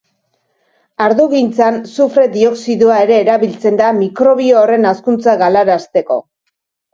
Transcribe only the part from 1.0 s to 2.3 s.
Ardogintzan sufre